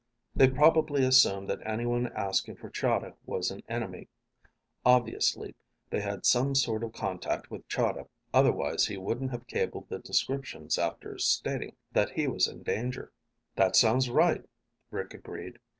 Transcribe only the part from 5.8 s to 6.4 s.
they had